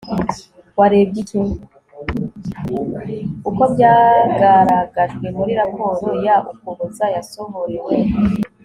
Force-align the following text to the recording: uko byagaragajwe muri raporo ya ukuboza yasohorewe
uko 3.49 3.63
byagaragajwe 3.73 5.27
muri 5.37 5.51
raporo 5.61 6.09
ya 6.25 6.35
ukuboza 6.51 7.05
yasohorewe 7.15 7.95